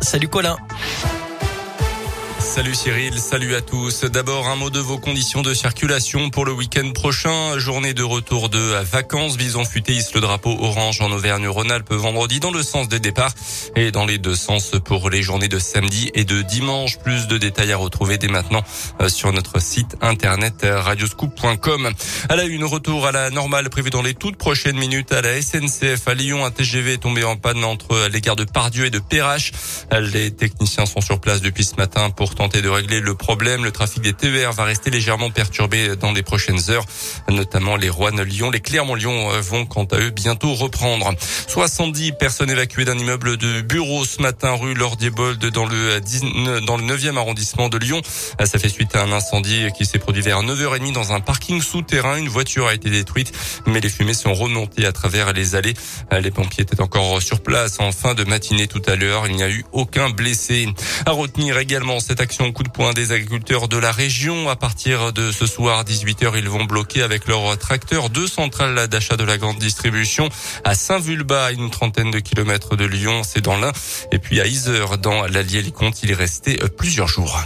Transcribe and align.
Salut 0.00 0.30
Colin. 0.30 0.56
Salut 2.48 2.74
Cyril, 2.74 3.18
salut 3.18 3.54
à 3.54 3.60
tous. 3.60 4.04
D'abord 4.04 4.48
un 4.48 4.56
mot 4.56 4.70
de 4.70 4.80
vos 4.80 4.96
conditions 4.96 5.42
de 5.42 5.52
circulation 5.52 6.30
pour 6.30 6.46
le 6.46 6.52
week-end 6.52 6.90
prochain. 6.92 7.58
Journée 7.58 7.92
de 7.92 8.02
retour 8.02 8.48
de 8.48 8.58
vacances. 8.58 9.36
Bison 9.36 9.66
futé 9.66 9.92
hisse 9.92 10.14
le 10.14 10.22
drapeau 10.22 10.56
orange 10.58 11.02
en 11.02 11.12
Auvergne-Rhône-Alpes 11.12 11.92
vendredi 11.92 12.40
dans 12.40 12.50
le 12.50 12.62
sens 12.62 12.88
des 12.88 13.00
départs 13.00 13.34
et 13.76 13.90
dans 13.90 14.06
les 14.06 14.16
deux 14.16 14.34
sens 14.34 14.72
pour 14.82 15.10
les 15.10 15.22
journées 15.22 15.48
de 15.48 15.58
samedi 15.58 16.10
et 16.14 16.24
de 16.24 16.40
dimanche. 16.40 16.98
Plus 16.98 17.28
de 17.28 17.36
détails 17.36 17.70
à 17.70 17.76
retrouver 17.76 18.16
dès 18.16 18.28
maintenant 18.28 18.64
euh, 19.02 19.10
sur 19.10 19.30
notre 19.32 19.60
site 19.60 19.96
internet 20.00 20.64
euh, 20.64 20.80
radioscoop.com. 20.80 21.90
À 22.30 22.34
la 22.34 22.44
une, 22.44 22.64
retour 22.64 23.06
à 23.06 23.12
la 23.12 23.28
normale 23.28 23.68
prévu 23.68 23.90
dans 23.90 24.02
les 24.02 24.14
toutes 24.14 24.36
prochaines 24.36 24.78
minutes 24.78 25.12
à 25.12 25.20
la 25.20 25.40
SNCF 25.40 26.08
à 26.08 26.14
Lyon. 26.14 26.46
Un 26.46 26.50
TGV 26.50 26.94
est 26.94 26.98
tombé 26.98 27.24
en 27.24 27.36
panne 27.36 27.62
entre 27.62 28.08
les 28.10 28.22
gares 28.22 28.36
de 28.36 28.44
Pardieu 28.44 28.86
et 28.86 28.90
de 28.90 29.00
Perrache. 29.00 29.52
Les 29.92 30.30
techniciens 30.30 30.86
sont 30.86 31.02
sur 31.02 31.20
place 31.20 31.42
depuis 31.42 31.64
ce 31.64 31.76
matin 31.76 32.08
pour 32.08 32.37
tenter 32.38 32.62
de 32.62 32.68
régler 32.68 33.00
le 33.00 33.16
problème. 33.16 33.64
Le 33.64 33.72
trafic 33.72 34.00
des 34.00 34.12
TER 34.12 34.52
va 34.52 34.62
rester 34.62 34.90
légèrement 34.90 35.28
perturbé 35.28 35.96
dans 35.96 36.12
les 36.12 36.22
prochaines 36.22 36.70
heures, 36.70 36.84
notamment 37.28 37.74
les 37.74 37.90
Rouen-Lyon. 37.90 38.52
Les 38.52 38.60
Clermont-Lyon 38.60 39.32
euh, 39.32 39.40
vont 39.40 39.66
quant 39.66 39.86
à 39.86 39.98
eux 39.98 40.10
bientôt 40.10 40.54
reprendre. 40.54 41.12
70 41.48 42.12
personnes 42.12 42.48
évacuées 42.48 42.84
d'un 42.84 42.96
immeuble 42.96 43.38
de 43.38 43.60
bureau 43.60 44.04
ce 44.04 44.22
matin 44.22 44.52
rue 44.52 44.74
Lordiebold 44.74 45.44
dans 45.46 45.66
le 45.66 45.98
dans 46.60 46.76
le 46.76 46.84
9e 46.84 47.16
arrondissement 47.16 47.68
de 47.68 47.76
Lyon. 47.76 48.00
Euh, 48.40 48.46
ça 48.46 48.60
fait 48.60 48.68
suite 48.68 48.94
à 48.94 49.02
un 49.02 49.10
incendie 49.10 49.66
qui 49.76 49.84
s'est 49.84 49.98
produit 49.98 50.22
vers 50.22 50.40
9h30 50.44 50.92
dans 50.92 51.12
un 51.12 51.18
parking 51.18 51.60
souterrain. 51.60 52.18
Une 52.18 52.28
voiture 52.28 52.68
a 52.68 52.74
été 52.74 52.88
détruite, 52.88 53.32
mais 53.66 53.80
les 53.80 53.90
fumées 53.90 54.14
sont 54.14 54.32
remontées 54.32 54.86
à 54.86 54.92
travers 54.92 55.32
les 55.32 55.56
allées. 55.56 55.74
Euh, 56.12 56.20
les 56.20 56.30
pompiers 56.30 56.62
étaient 56.62 56.80
encore 56.80 57.20
sur 57.20 57.40
place 57.40 57.80
en 57.80 57.90
fin 57.90 58.14
de 58.14 58.22
matinée 58.22 58.68
tout 58.68 58.82
à 58.86 58.94
l'heure. 58.94 59.26
Il 59.26 59.34
n'y 59.34 59.42
a 59.42 59.50
eu 59.50 59.64
aucun 59.72 60.10
blessé. 60.10 60.68
À 61.04 61.10
retenir 61.10 61.58
également 61.58 61.98
cette 61.98 62.17
action 62.20 62.50
coup 62.52 62.62
de 62.62 62.68
poing 62.68 62.92
des 62.92 63.12
agriculteurs 63.12 63.68
de 63.68 63.76
la 63.76 63.92
région. 63.92 64.48
À 64.48 64.56
partir 64.56 65.12
de 65.12 65.32
ce 65.32 65.46
soir, 65.46 65.84
18h, 65.84 66.32
ils 66.36 66.48
vont 66.48 66.64
bloquer 66.64 67.02
avec 67.02 67.26
leur 67.26 67.56
tracteur 67.58 68.10
deux 68.10 68.26
centrales 68.26 68.88
d'achat 68.88 69.16
de 69.16 69.24
la 69.24 69.38
grande 69.38 69.58
distribution 69.58 70.28
à 70.64 70.74
Saint-Vulbas, 70.74 71.52
une 71.52 71.70
trentaine 71.70 72.10
de 72.10 72.18
kilomètres 72.18 72.76
de 72.76 72.84
Lyon, 72.84 73.22
c'est 73.24 73.40
dans 73.40 73.56
l'Ain. 73.56 73.72
Et 74.12 74.18
puis 74.18 74.40
à 74.40 74.46
Isère, 74.46 74.98
dans 74.98 75.26
l'Allier-les-Comtes, 75.26 76.02
il 76.02 76.10
est 76.10 76.14
resté 76.14 76.58
plusieurs 76.76 77.08
jours. 77.08 77.38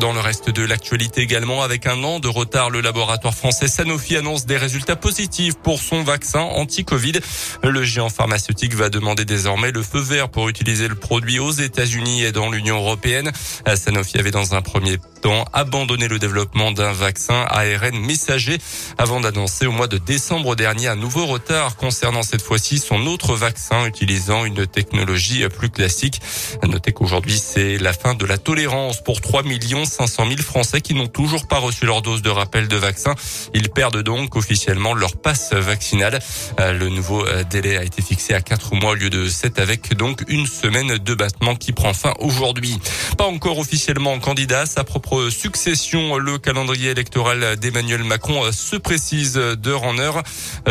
Dans 0.00 0.12
le 0.12 0.20
reste 0.20 0.50
de 0.50 0.64
l'actualité 0.64 1.20
également, 1.20 1.62
avec 1.62 1.86
un 1.86 2.02
an 2.02 2.18
de 2.18 2.26
retard, 2.26 2.70
le 2.70 2.80
laboratoire 2.80 3.34
français 3.34 3.68
Sanofi 3.68 4.16
annonce 4.16 4.46
des 4.46 4.56
résultats 4.56 4.96
positifs 4.96 5.54
pour 5.54 5.80
son 5.80 6.02
vaccin 6.02 6.40
anti-Covid. 6.40 7.20
Le 7.62 7.84
géant 7.84 8.08
pharmaceutique 8.08 8.74
va 8.74 8.88
demander 8.88 9.24
désormais 9.24 9.70
le 9.70 9.82
feu 9.82 10.00
vert 10.00 10.30
pour 10.30 10.48
utiliser 10.48 10.88
le 10.88 10.94
produit 10.94 11.38
aux 11.38 11.50
États-Unis 11.50 12.22
et 12.22 12.32
dans 12.32 12.50
l'Union 12.50 12.76
européenne. 12.76 13.30
Sanofi 13.76 14.18
avait 14.18 14.30
dans 14.30 14.54
un 14.54 14.62
premier 14.62 14.96
temps 15.20 15.44
abandonné 15.52 16.08
le 16.08 16.18
développement 16.18 16.72
d'un 16.72 16.92
vaccin 16.92 17.44
ARN 17.48 17.96
messager 17.96 18.58
avant 18.98 19.20
d'annoncer 19.20 19.66
au 19.66 19.72
mois 19.72 19.86
de 19.88 19.98
décembre 19.98 20.56
dernier 20.56 20.88
un 20.88 20.96
nouveau 20.96 21.26
retard 21.26 21.76
concernant 21.76 22.22
cette 22.22 22.42
fois-ci 22.42 22.78
son 22.78 23.06
autre 23.06 23.34
vaccin 23.36 23.86
utilisant 23.86 24.44
une 24.44 24.66
technologie 24.66 25.46
plus 25.48 25.70
classique. 25.70 26.20
Notez 26.64 26.92
qu'aujourd'hui, 26.92 27.38
c'est 27.38 27.78
la 27.78 27.92
fin 27.92 28.14
de 28.14 28.24
la 28.24 28.38
tolérance 28.38 29.02
pour 29.02 29.20
3 29.20 29.42
millions 29.42 29.81
500 29.84 30.26
000 30.28 30.42
Français 30.42 30.80
qui 30.80 30.94
n'ont 30.94 31.06
toujours 31.06 31.46
pas 31.46 31.58
reçu 31.58 31.86
leur 31.86 32.02
dose 32.02 32.22
de 32.22 32.30
rappel 32.30 32.68
de 32.68 32.76
vaccin. 32.76 33.14
Ils 33.54 33.70
perdent 33.70 34.02
donc 34.02 34.36
officiellement 34.36 34.94
leur 34.94 35.16
passe 35.16 35.52
vaccinale. 35.52 36.18
Euh, 36.60 36.72
le 36.72 36.88
nouveau 36.88 37.26
euh, 37.26 37.44
délai 37.44 37.76
a 37.76 37.84
été 37.84 38.02
fixé 38.02 38.34
à 38.34 38.40
4 38.40 38.74
mois 38.74 38.92
au 38.92 38.94
lieu 38.94 39.10
de 39.10 39.28
7 39.28 39.58
avec 39.58 39.94
donc 39.94 40.22
une 40.28 40.46
semaine 40.46 40.98
de 40.98 41.14
battement 41.14 41.54
qui 41.54 41.72
prend 41.72 41.94
fin 41.94 42.14
aujourd'hui. 42.18 42.78
Pas 43.16 43.26
encore 43.26 43.58
officiellement 43.58 44.18
candidat, 44.18 44.66
sa 44.66 44.84
propre 44.84 45.30
succession, 45.30 46.18
le 46.18 46.38
calendrier 46.38 46.90
électoral 46.90 47.56
d'Emmanuel 47.56 48.04
Macron 48.04 48.44
euh, 48.44 48.52
se 48.52 48.76
précise 48.76 49.34
d'heure 49.34 49.84
en 49.84 49.98
heure. 49.98 50.22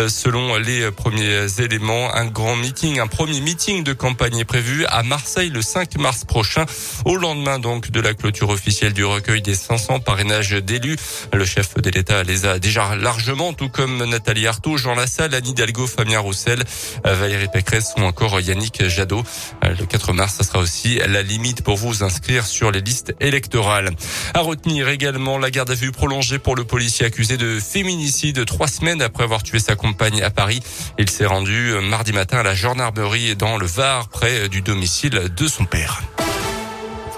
Selon 0.07 0.57
les 0.57 0.89
premiers 0.91 1.47
éléments, 1.59 2.13
un 2.13 2.25
grand 2.25 2.55
meeting, 2.55 2.99
un 2.99 3.07
premier 3.07 3.41
meeting 3.41 3.83
de 3.83 3.93
campagne 3.93 4.37
est 4.37 4.45
prévu 4.45 4.85
à 4.87 5.03
Marseille 5.03 5.49
le 5.49 5.61
5 5.61 5.97
mars 5.97 6.25
prochain, 6.25 6.65
au 7.05 7.17
lendemain 7.17 7.59
donc 7.59 7.91
de 7.91 7.99
la 7.99 8.13
clôture 8.13 8.49
officielle 8.49 8.93
du 8.93 9.00
du 9.01 9.05
recueil 9.05 9.41
des 9.41 9.55
500 9.55 10.01
parrainages 10.01 10.51
d'élus. 10.51 10.95
Le 11.33 11.43
chef 11.43 11.73
de 11.73 11.89
l'État 11.89 12.21
les 12.21 12.45
a 12.45 12.59
déjà 12.59 12.95
largement, 12.95 13.51
tout 13.51 13.67
comme 13.67 14.05
Nathalie 14.05 14.45
Arthaud, 14.45 14.77
Jean 14.77 14.93
Lassalle, 14.93 15.33
Annie 15.33 15.49
Hidalgo, 15.49 15.87
Fabien 15.87 16.19
Roussel, 16.19 16.63
Valérie 17.03 17.47
Pécresse 17.51 17.95
ou 17.97 18.01
encore 18.01 18.39
Yannick 18.39 18.87
Jadot. 18.87 19.23
Le 19.63 19.85
4 19.87 20.13
mars, 20.13 20.35
ce 20.37 20.43
sera 20.43 20.59
aussi 20.59 20.99
la 21.07 21.23
limite 21.23 21.63
pour 21.63 21.77
vous 21.77 22.03
inscrire 22.03 22.45
sur 22.45 22.69
les 22.69 22.81
listes 22.81 23.15
électorales. 23.19 23.89
À 24.35 24.41
retenir 24.41 24.87
également 24.87 25.39
la 25.39 25.49
garde 25.49 25.71
à 25.71 25.73
vue 25.73 25.91
prolongée 25.91 26.37
pour 26.37 26.55
le 26.55 26.63
policier 26.63 27.07
accusé 27.07 27.37
de 27.37 27.59
féminicide 27.59 28.45
trois 28.45 28.67
semaines 28.67 29.01
après 29.01 29.23
avoir 29.23 29.41
tué 29.41 29.57
sa 29.57 29.75
compagne 29.75 30.21
à 30.21 30.29
Paris. 30.29 30.61
Il 30.99 31.09
s'est 31.09 31.25
rendu 31.25 31.73
mardi 31.81 32.13
matin 32.13 32.37
à 32.37 32.43
la 32.43 32.53
gendarmerie 32.53 33.35
dans 33.35 33.57
le 33.57 33.65
Var, 33.65 34.09
près 34.09 34.47
du 34.47 34.61
domicile 34.61 35.31
de 35.35 35.47
son 35.47 35.65
père. 35.65 36.03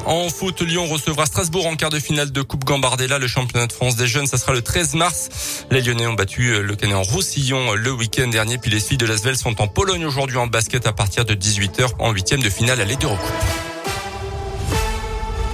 En 0.06 0.30
foot, 0.30 0.62
Lyon 0.62 0.86
recevra 0.86 1.26
Strasbourg 1.26 1.66
en 1.66 1.76
quart 1.76 1.90
de 1.90 2.00
finale 2.00 2.32
de 2.32 2.42
Coupe 2.42 2.66
Gambardella, 2.66 3.20
le 3.20 3.28
championnat 3.28 3.68
de 3.68 3.72
France 3.72 3.96
des 3.96 4.08
jeunes. 4.08 4.28
Ça 4.28 4.38
sera 4.38 4.52
le 4.52 4.62
13 4.62 4.96
mars. 4.96 5.66
Les 5.72 5.82
Lyonnais 5.82 6.08
ont 6.08 6.14
battu 6.14 6.62
le 6.62 6.76
Canet 6.76 6.98
Roussillon 7.10 7.74
le 7.74 7.92
week-end 7.92 8.28
dernier. 8.28 8.58
Puis 8.58 8.70
les 8.70 8.82
filles 8.82 8.98
de 8.98 9.06
Lasvel 9.06 9.38
sont 9.38 9.62
en 9.62 9.68
Pologne 9.68 10.06
aujourd'hui 10.06 10.38
en 10.38 10.48
basket 10.48 10.88
à 10.88 10.94
partir 10.94 11.24
de 11.24 11.34
18h 11.34 11.92
en 12.00 12.12
huitième 12.12 12.42
de 12.42 12.50
finale 12.50 12.82
à 12.82 12.86
l'Eurocup. 12.86 13.18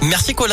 Merci 0.02 0.34
Colin. 0.34 0.48